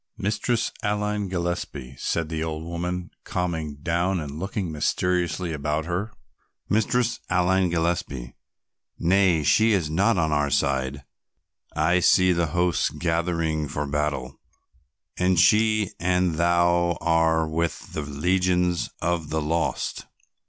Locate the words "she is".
9.43-9.91